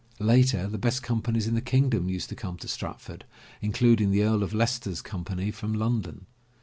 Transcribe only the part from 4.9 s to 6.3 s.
Company from London.